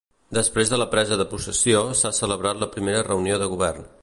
[0.37, 3.91] Després de la presa de possessió s'ha celebrat la primera reunió de govern.